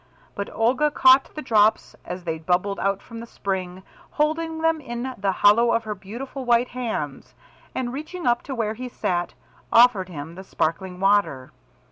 [0.33, 5.13] But Olga caught the drops as they bubbled out from the spring, holding them in
[5.19, 7.35] the hollow of her beautiful white hands,
[7.75, 9.35] and reaching up to where he sat,
[9.71, 11.51] offered him the sparkling water.